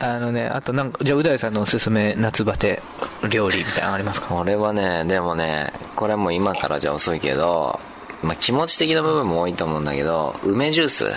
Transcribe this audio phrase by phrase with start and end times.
[0.00, 2.82] あのねあとなんかじゃあう大さんのおすすめ夏バテ
[3.30, 4.28] 料理みたいなのありますか？
[4.28, 7.80] これはねでもねこれも今からじゃ遅いけど、
[8.22, 11.10] まあ、気持ち的な部分も多いと思うんだけど梅ジュース。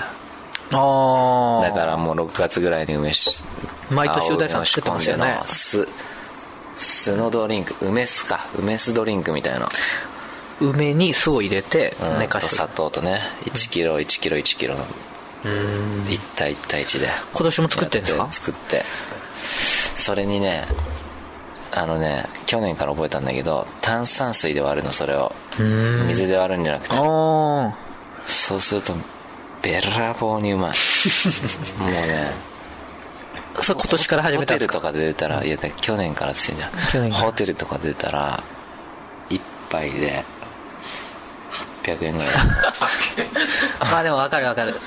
[0.75, 3.43] ああだからもう6月ぐらいに梅し
[3.91, 5.39] 毎年う大さん作ってますよね。
[5.45, 5.87] 酢
[6.75, 7.75] 酢のドリンク。
[7.85, 8.47] 梅酢か。
[8.57, 9.69] 梅酢ドリンクみたいな。
[10.59, 12.19] 梅に酢を入れてうん。
[12.19, 12.49] 寝かす。
[12.49, 13.19] と砂糖とね。
[13.43, 14.85] 1キロ1キロ1キロの
[15.43, 17.07] 1対1対1で。
[17.33, 18.23] 今年も作ってんですか？
[18.25, 18.83] や作って。
[19.95, 20.65] それにね
[21.71, 25.33] あのね去年から覚えたんだけど炭酸水で割るのそれを。
[26.07, 26.95] 水で割るんじゃなくて。
[26.95, 26.99] あ
[28.25, 28.93] そうすると
[29.61, 30.73] べらぼうにうまい。
[31.79, 32.31] もうね。
[33.55, 34.73] あそれ今年から始ホめたんですか？
[34.73, 36.71] テルとかで出たらいやだ去年からっつってんじゃん。
[36.91, 38.43] 去年ホテルとかで出たら
[39.29, 40.23] 1杯で
[41.83, 42.27] 800円ぐらい。
[43.91, 44.79] まあでも分かる分かる。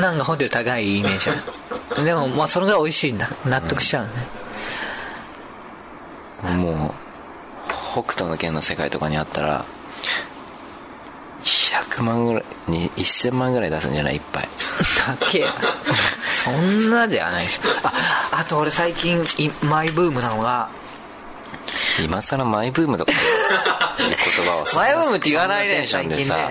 [0.00, 1.34] なんかホテル高いイメージあ
[1.96, 2.04] る。
[2.04, 3.28] でもまあそれぐらい美味しいんだ。
[3.44, 4.06] 納得しちゃう
[6.48, 6.94] ね、も
[7.68, 9.64] う北斗の拳の世界とかにあったら
[11.44, 14.48] 100万ぐらいに1000万ぐらい出すんじゃない？1杯。
[15.18, 15.52] 高えな
[16.24, 17.60] そんなではないし。
[17.82, 17.92] あ
[18.40, 20.68] あと俺最近いマイブームなのが
[22.02, 23.12] 今更マイブームとか。
[23.98, 26.50] いう言葉をマイブームって言わないねそんテンションで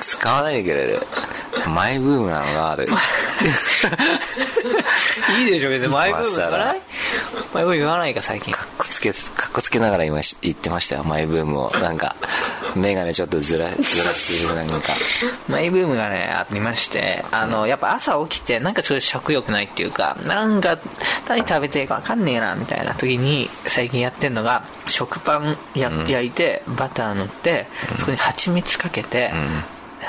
[0.00, 1.06] 使わないでくれる。
[1.66, 2.88] マイブームなのがある
[5.38, 5.88] いいでしょ別に。
[5.88, 6.80] マイブーム言わない？
[7.54, 8.52] マイブーム言わないか最近。
[8.52, 11.70] かっこつけかっこつけながら今し言ってましたよマイブームを。
[11.78, 12.14] なんか
[12.76, 14.92] 眼鏡ちょっとずらずらするなんか。
[15.48, 20.78] マイブームがねありましてあのやっぱ朝起きてなんかちょっと食欲ないっていうかなんか
[21.28, 27.66] 何食べていいか分かんねえなみたいな時に最近やってんのが食パンや、焼いてバター塗って
[27.98, 29.30] そこに蜂蜜かけて、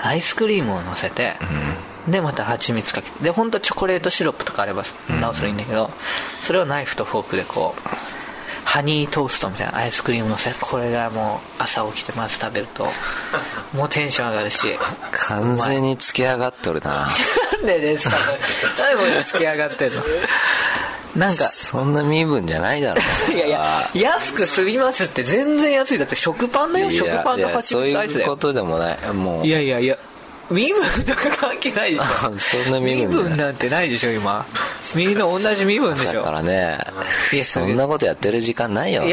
[0.01, 1.33] アイスクリームを乗せて、
[2.07, 4.83] でまた蜂蜜かけてで本当はチョコレートシロップとかあれば
[5.21, 5.89] なおそれいいんだけど、
[6.41, 8.12] それをナイフとフォークでこう
[8.65, 12.87] ハニートーストみたいなアイスクリームのせこれがもう朝起きてまず食べると
[13.73, 14.77] もうテンション上がるし。
[15.11, 17.07] 完全につけ上がっとるな。
[17.57, 18.15] なんでですか？
[18.79, 20.01] 何これつけ上がってんの？
[21.15, 23.01] なんかそんな身分じゃないだろ。
[23.33, 25.97] いやいや安く済みますって全然安い。
[25.99, 26.89] だって食パンだよ。
[26.91, 28.19] 食パンと蜂蜜とアイスだよ。
[28.19, 28.97] そういうことでもない。
[29.13, 29.45] もう。
[29.45, 29.97] いやいやいや
[30.53, 32.03] 身分とか関係ないでしょ。
[32.37, 34.45] そんな身分じゃない分なんてないでしょ今。
[34.95, 36.19] みんな同じ身分でしょ。
[36.19, 36.77] だからね。
[37.33, 39.03] いやそんなことやってる時間ないよ。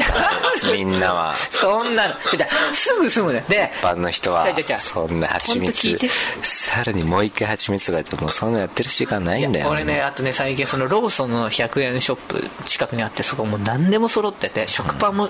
[0.65, 1.35] みんなは。
[1.51, 3.45] そんなのちょちょすぐ済むね。
[3.49, 4.47] で一般の人は
[4.79, 6.09] そんな蜂蜜て。
[6.43, 9.69] さらにもう一回蜂蜜とかやってもうそんなやってる時間ないんだよ。
[9.69, 15.29] 俺ねあとね最近そのローソンの100円ショップ近くにあってそこもう何でも揃ってて食パンも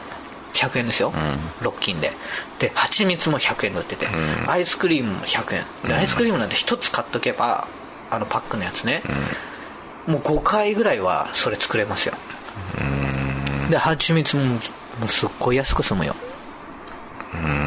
[0.53, 1.13] 100円ですよ、
[1.61, 2.13] 6金で。
[2.59, 4.07] で蜂蜜も100円で売ってて、
[4.47, 5.65] アイスクリームも100円。
[5.85, 7.69] でアイスクリームなんて1つ買っとけば
[8.11, 9.03] あのパックのやつね、
[10.07, 12.15] もう5回ぐらいはそれ作れますよ。
[13.71, 14.59] で蜂蜜もも
[15.05, 16.15] うすっごい安く済むよ。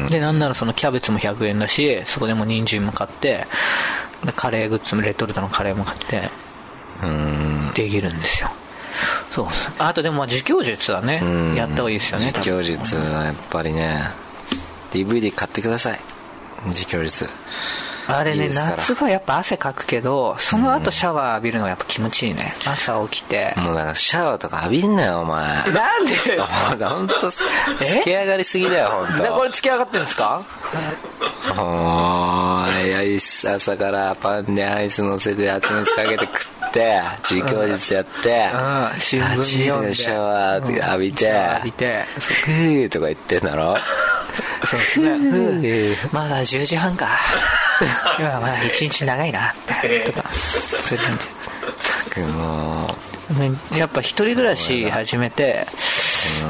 [0.08, 3.46] でなんならそのキャベツも100円だしそこでも人参も買って
[4.22, 6.28] でカレーグッズもレトルトのカレーも買って
[7.74, 8.50] できるんですよ
[9.34, 9.46] そう
[9.78, 11.54] あとでもまあ自供術はねうん。
[11.56, 14.00] やった方がいいですよね自供術はやっぱりね
[14.92, 15.98] DVD 買ってください。
[16.66, 17.28] 自供術。
[18.06, 22.52] あれね夏はやっぱ汗かくけどその後シャワー浴びるのがやっぱ気持ちいいね。
[22.66, 23.54] 朝起きて。
[23.56, 25.56] もうだからシャワーとか浴びんなよお前。
[25.72, 26.36] なんで？
[26.36, 26.46] もう
[26.96, 27.40] ほんとつ
[28.04, 29.24] け上がりすぎだよほんと。
[29.32, 30.42] これ付き上がってるんですか？
[31.56, 31.66] もう
[32.66, 36.63] アイス朝からパンでアイス乗せて蜂蜜かけて食って
[37.22, 39.00] 自供術やってうん。
[39.00, 39.88] 新聞読んで。
[39.88, 42.04] でシャワー浴びて浴びて。
[42.18, 43.76] ふーとか言ってんだろ？
[44.64, 45.10] そうですね。
[45.10, 47.08] うんまだ10時半か。
[48.18, 49.54] 今日はまだ一日長いな。
[50.04, 52.20] とかそういう感じ。
[52.20, 52.96] も。
[53.72, 55.66] うやっぱ一人暮らし始めて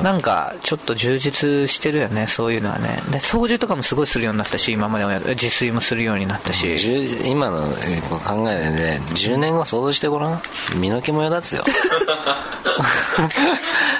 [0.02, 3.00] なんかちょっと充実してるよねそういうのはね。
[3.10, 6.66] で掃除とかもすごいするようになったし今まで自炊もするようになったし。
[6.66, 10.42] 10今の考えでね10年後想像してごらん。
[10.76, 11.64] 身の毛もよだつよ。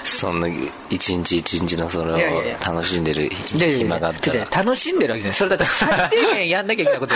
[0.04, 0.48] そんな
[0.90, 2.18] 一日一日のそれを
[2.64, 4.44] 楽しんでるで暇があったら。
[4.44, 5.34] 楽しんでるわけじゃない。
[5.34, 7.14] それだって最低限やんなきゃいけないこと。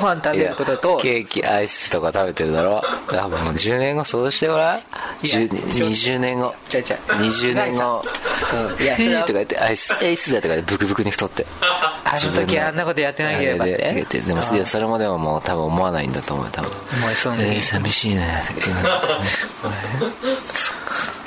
[0.00, 0.98] ご飯食べることと。
[0.98, 2.82] ケーキアイスとか食べてるだろ。
[3.08, 4.78] だからもう10年後想像してごらん。
[4.78, 4.84] いや
[5.22, 6.54] 10ちょ20年後。
[6.68, 8.82] ちゃうちゃう20年後うん。
[8.82, 11.46] いやそれはへーとか言ってアイスアイスだとかでブクブクに太って。
[11.60, 14.20] あの時あんなことやってなければってて。
[14.20, 16.70] でもいやそれもでももう多分思わないんだと思う多分。
[17.02, 18.74] 思いそうなえー寂しいねとか言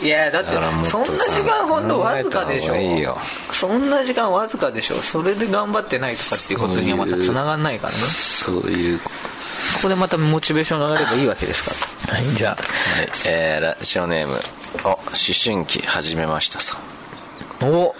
[0.03, 0.51] ういやだって
[0.85, 2.75] そんな時間ほんとわずかでしょ。
[2.75, 3.17] いいよ。
[3.51, 5.01] そんな時間わずかでしょ。
[5.01, 7.99] それで頑張ってないとかっていうことにはまた繋がんないからね。
[7.99, 8.99] そういう
[9.77, 12.17] そこでまたモチベーションが上がればいいわけですから。
[12.17, 12.57] はいじゃはい。
[13.27, 14.39] えー、ラジオネーム
[14.83, 16.77] お思春期始めましたさ
[17.61, 17.95] あお。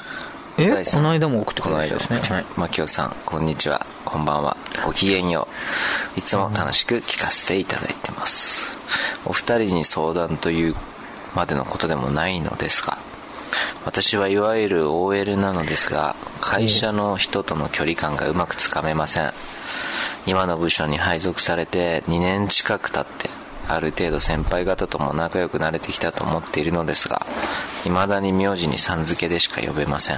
[0.58, 3.86] えこの間も送ってくこの間れましたですね、はい、マキオさんこんにちは。
[4.06, 4.58] こんばんは。
[4.86, 5.48] ごきげんよ
[6.16, 6.20] う。
[6.20, 8.78] いつも楽しく聞かせていただいてます。
[9.26, 10.76] お二人に相談という
[11.36, 12.98] までのことでもないのですが
[13.86, 19.32] 私はいわゆる OL なのですが会社の人との距離感がうまくつかめません
[20.28, 23.30] 今の部署に配属されて2年近く経って
[23.66, 27.26] ある程度先輩方とも仲良くなれてきたと思っているのですが
[27.84, 30.18] 未だに名字にさん付けでしか呼べません。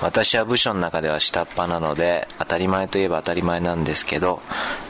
[0.00, 4.42] 私は部署の中では下っ端なので当たり前といえば当たり前なんですけど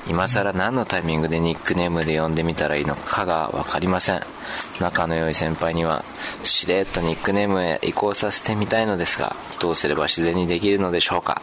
[0.08, 4.22] 今更何のタイミングでニックネームで呼んでみたらいいのかが分かりません。
[4.81, 6.05] 仲の良い先輩には
[6.43, 11.43] しれっとニックネームへ移行させてみたいのですがどうすれば自然にできるのでしょうか。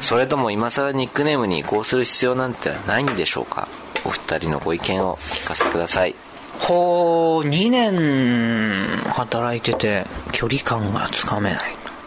[0.00, 3.68] それとも今更ニックネームに移行する必要なんてないんでしょうか。
[4.04, 6.14] お二人のご意見をお聞かせください。
[6.60, 11.60] ほう2年働いてて距離感がつかめない。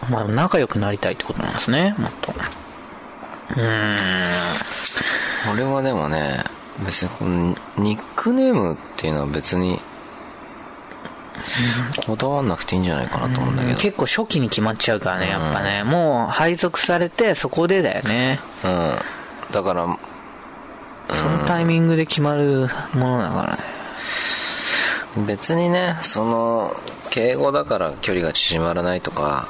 [0.09, 1.95] まあ仲良くなりたいってことなんですね。
[1.97, 2.31] もっと。
[2.31, 3.93] うーん。
[5.53, 6.43] 俺はでもね
[6.85, 9.79] 別にこのニックネームっていうのは別に
[12.05, 13.75] こだわんなくていいんじゃないかなと思うんだけど。
[13.77, 15.83] 結構初期に決まっちゃうからねやっぱね。
[15.83, 18.39] もう配属されてそこでだよね。
[18.63, 18.99] うん。
[19.51, 19.97] だから
[21.09, 23.63] そのタイミングで決まるものだからね。
[25.25, 26.75] 別にねその
[27.09, 29.47] 敬語だから距離が縮まらないとか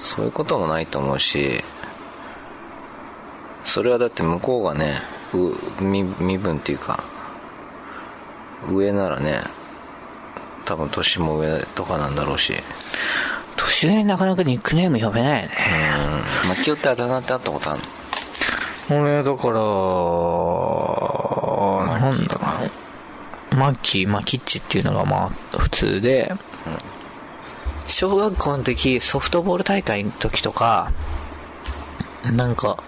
[0.00, 1.62] そういうこともないと思うし
[3.64, 4.94] それはだって向こうがね
[5.32, 7.04] う身身分っていうか
[8.68, 9.42] 上ならね
[10.64, 12.54] 多分年も上とかなんだろうし。
[13.56, 15.54] 年上になかなかニックネーム呼べないよね。
[16.44, 16.48] うん。
[16.48, 17.82] マキオってあだ名ってあったことある
[18.88, 19.02] の。
[19.02, 19.54] 俺だから
[22.00, 22.40] なんだろ
[23.52, 23.56] う。
[23.56, 26.32] マッキーマキッチっていうのがまあ普通で、
[27.90, 30.92] 小学校の時ソフトボール大会の時とか
[32.34, 32.82] なんか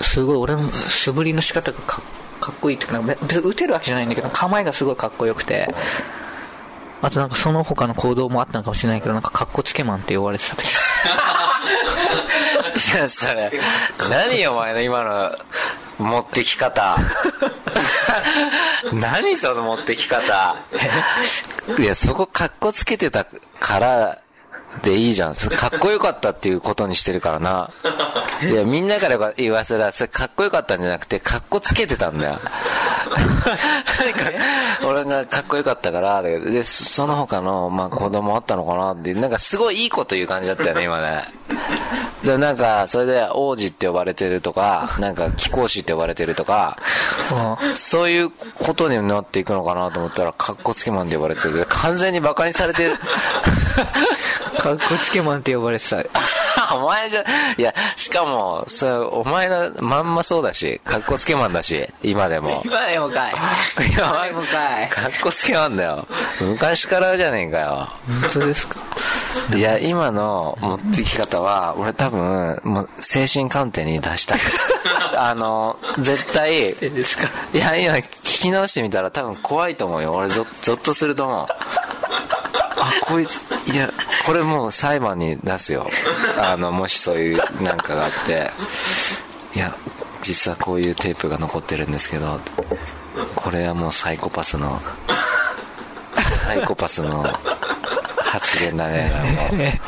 [0.00, 2.02] すごい俺の素振りの仕方がか
[2.40, 5.72] かっこいいっていうかなんか別に打てるわけじゃないんだけど構えがすごいかっこよくて
[7.00, 10.66] あとなんかその他の行動もあったのかもしれないけどなんかかっこつけマンって呼ばれてた時
[12.94, 13.50] いや、それ、
[14.10, 15.36] 何お前の今の
[15.98, 16.96] 持ってき方。
[18.92, 20.56] 何その持ってき方。
[21.78, 23.24] いや、そこかっこつけてた
[23.60, 24.18] から
[24.82, 25.34] でいいじゃん。
[25.34, 27.70] かっこよかったっていうことにしてるからな。
[28.42, 32.38] いや、みんなから言わせたら、それかっこよかったんじゃなくて、かっこつけてたんだよ。
[33.10, 41.24] か、俺がかっこよかったから、で、その他の、まあ、子供あったのかなって、なんかすごいいいこと言う感じだったよね、今ね。
[42.24, 46.78] で、なんか、それで、王子って呼ばれてるとか、なんか、貴公子って呼ばれてるとか、
[47.74, 51.66] そういうことになっていくのかなと思ったら、かっこつけマンって呼ばれてる。
[51.68, 52.96] 完全に馬鹿にされてる。
[54.58, 55.96] かっこつけマンって呼ばれてた
[56.74, 57.24] お前じゃ、
[57.56, 62.62] いや、しかも、それ、お前のまんまそうだし、かっこつけマンだし、今でも。
[62.66, 63.32] 今でもかい
[63.96, 66.06] 今でもかいかっこつけマンだよ。
[66.40, 67.88] 昔からじゃねえかよ。
[68.22, 68.76] 本当ですか？
[69.54, 74.38] いや、今の持ってき方は、俺多分、もう、精神鑑定に出したい。
[75.16, 77.28] あの、絶対、えですか？
[77.54, 80.12] いや、今、聞き直してみたら多分怖いと思うよ。
[80.14, 81.46] 俺、ゾゾッとすると思う。
[82.76, 83.40] あ、こいつ、
[83.72, 83.88] いや、
[84.26, 85.86] これもう裁判に出すよ。
[86.36, 88.50] あの、もしそういうなんかがあって、
[89.54, 89.74] いや、
[90.22, 92.40] 実はこういうテープが残ってるんですけど、
[93.34, 94.80] これはもうサイコパスの、
[96.46, 97.24] サイコパスの
[98.18, 99.80] 発言だね。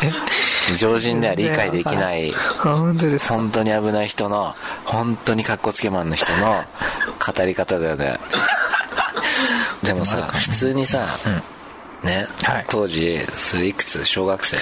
[0.76, 6.62] 常人では理解できない、本当ですか本当に危ない人の、本当にカッコつけマンの人の
[7.24, 8.18] 語り方だよね。
[9.82, 11.06] でもさ、普通にさ、
[12.04, 12.66] ね、はい。
[12.68, 14.04] 当時、それいくつ？
[14.04, 14.58] 小学生。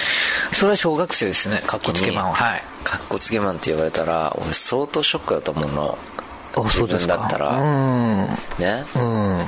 [0.53, 1.57] それは小学生ですね。
[1.67, 2.33] かっこつけマンは。
[2.33, 2.63] はい。
[2.83, 5.97] カッコつけマンって言われたら、俺相当ショックだと思うの。
[6.55, 7.49] 自分だったら。
[7.49, 8.27] うん。
[8.59, 8.85] ね。
[8.95, 9.45] うん。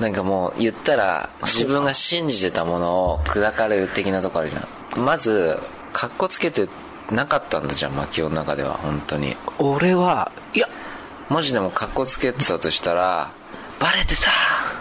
[0.00, 5.04] なんかもう言ったら、自分が信じてたものを砕かれる的なとこあるじゃん。
[5.04, 5.58] まず、
[5.92, 6.68] カッコつけて
[7.10, 9.36] なかったんだじゃん、マキオの中では、本当に。
[9.58, 10.66] 俺はいや。
[11.28, 13.30] もしでもカッコつけてたとしたら、
[13.78, 14.30] バレてた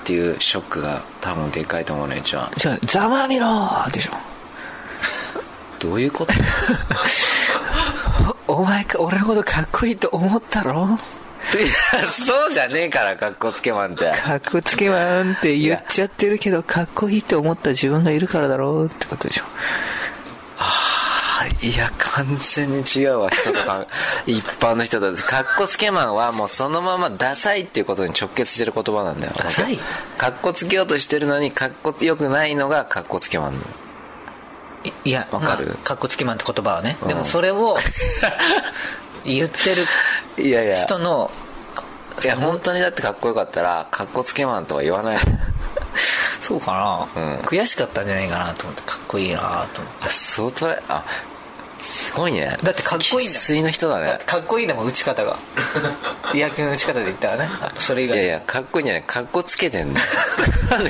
[0.03, 2.51] っていうショックが多分でかいと思うね、一番。
[2.57, 3.47] じゃあざまあみろ
[3.93, 4.11] でしょ。
[5.79, 6.33] どういうこと？
[8.47, 10.99] お前か俺のことかっこいいと思ったろ？
[11.55, 14.11] いや、そうじゃねえから、カッコつけマンって。
[14.11, 19.43] かっこつけマンって言っちゃってるけどかっこいいと思った自分がいるからだろうってことでしょ
[21.63, 23.29] いや完全に違うわ。
[23.29, 23.87] 人とか
[24.25, 25.15] 一般の人と。
[25.23, 29.33] かっこつけマンはもうそのままダサいっていうことに直結してる言葉なんだよ。
[29.37, 29.77] ダサい？
[30.17, 33.53] かっこつけようとしてるのにかっこよくないのがかっこつけマン
[34.83, 35.67] いいやわかる？
[35.67, 37.77] まあかっこつきマンって言葉はね、でもそれを
[39.23, 39.55] 言って
[40.37, 40.75] るいやいや。
[40.75, 41.31] 人の
[42.23, 45.17] いや本当にだってかっこよかったらかっこつけマンとは言わない。
[46.41, 47.35] そうかな、うん。
[47.45, 48.81] 悔しかったんじゃないかなと思って。
[48.83, 50.05] かっこいいなと思って。
[50.07, 51.01] あそう捉えあ
[51.83, 52.57] すごいね。
[52.63, 54.07] だってかっこいいんだ生粋の人だね。
[54.07, 55.37] だってかっこいいんだもん打ち方が。
[56.33, 57.49] 野球の打ち方で言ったらね。
[57.75, 58.17] それ以外。
[58.17, 59.03] いやいやかっこいいんじゃない。
[59.03, 60.07] かっこつけてんだか
[60.77, 60.85] かっ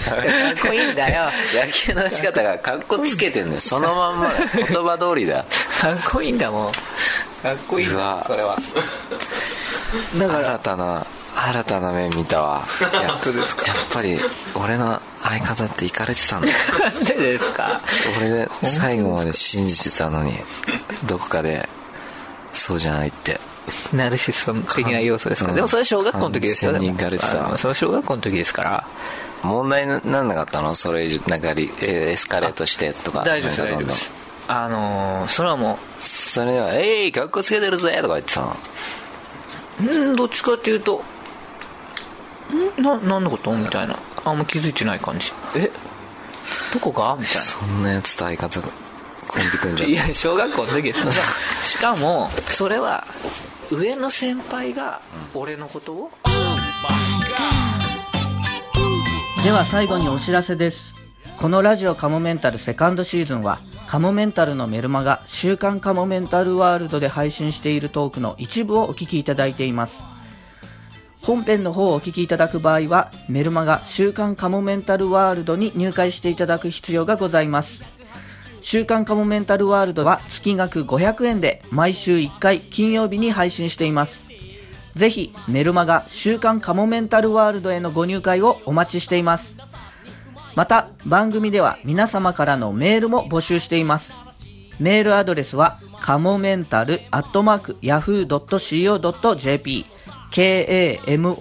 [0.68, 1.32] こいいんだよ。
[1.54, 3.60] 野球の打ち方がかっこつけてんだよ。
[3.60, 5.38] そのまんま言葉通りだ。
[5.38, 5.46] よ
[5.82, 6.72] かっこいいんだもん。
[6.72, 8.58] かっこいいんだそれは。
[10.18, 11.06] だから新たな
[11.46, 12.62] 新たな面見たわ。
[12.92, 13.20] いややっ
[13.92, 14.20] ぱり
[14.56, 16.48] 俺の相方ってイかれてたんだ
[16.80, 17.82] なんでですか？
[18.20, 20.34] 俺で最後まで信じてたのに
[21.06, 21.68] どこかで
[22.52, 23.40] そうじゃないって。
[23.94, 25.56] ナルシスト的な要素ですか、うん。
[25.56, 26.98] でもそれ小学校の時ですよ完でも。
[26.98, 27.48] 全にイカれてた。
[27.48, 28.84] あのそれ小学校の時ですから。
[29.42, 30.76] 問題になんなかったの？
[30.76, 33.24] それ以上なんかエスカレートしてとか。
[33.26, 33.86] 大丈夫ですかどんどん。
[33.86, 34.12] 大丈夫です。
[34.48, 38.58] あのーそれはもそれは「えいかっこつけてるぜ」とか言ってたの。
[39.82, 41.02] ううんどっちかっていうとん
[42.78, 43.52] な何のこと？
[43.56, 43.98] みたいな。
[44.26, 45.32] あんま気づいてない感じ。
[45.56, 45.72] え？
[46.74, 47.16] どこが？
[47.20, 47.42] みたいな。
[47.42, 48.68] そんなやつと相方が
[49.28, 51.00] コンビ組んじゃっいや小学校の時です。
[51.06, 51.12] よ
[51.64, 53.06] しかもそれは
[53.72, 55.02] 上の先輩が
[55.34, 56.12] 俺のことを？
[59.44, 60.96] では最後にお知らせです。
[61.38, 70.06] このラジオカモメンタルセカンドシーズンはカモメンタルのメルマガ週刊カモメンタルワールドで配信しているトークの一部をお聞きいただいています
[71.24, 77.82] 本編の方をお聞きいただく場合はメルマガ週刊カモメンタルワールドに入会していただく必要がございます。
[78.62, 84.25] 週刊カモメンタルワールドは月額500円で毎週1回金曜日に配信しています。
[84.96, 89.56] ぜひメルマガ週刊カモメンタルワールドへのご入会をお待ちしています。
[90.56, 94.13] また番組では皆様からのメールも募集しています。
[94.77, 99.86] メールアドレスはカモメンタルアットマーク yahoo.co.jp
[100.34, 101.32] k-a-m-o-m-e-n-t-a-l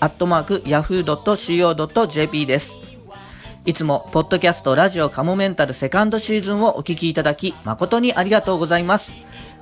[0.00, 2.78] アットマーク yahoo.co.jp です
[3.66, 9.12] いつも、ポッドキャストラジオカモメンタルセカンドシーズンをお聞きいただき、誠にありがとうございます。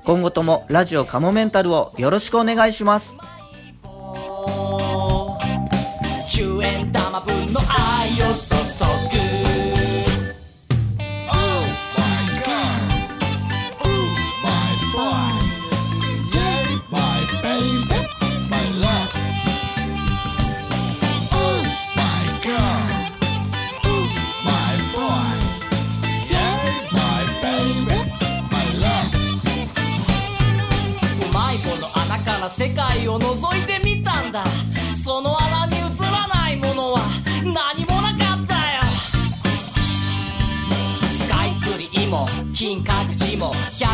[0.04, 3.16] 今後ともラジオカモメンタルをよろしくお願いします。
[6.30, 8.34] 10円玉分の愛を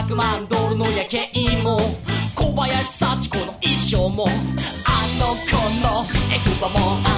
[0.06, 1.30] 100万ドルの夜景
[1.62, 1.80] も。
[2.34, 4.26] 小林幸子の衣装も。
[4.84, 6.78] あの子のエクバも。
[6.78, 7.13] あの子の